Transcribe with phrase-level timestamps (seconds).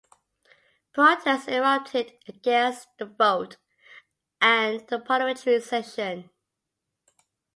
[0.93, 3.57] Protests erupted against the vote
[4.41, 6.31] and the parliamentary session.